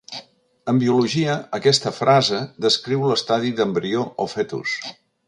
[0.71, 4.79] En biologia aquesta frase descriu l'estadi d'embrió o fetus.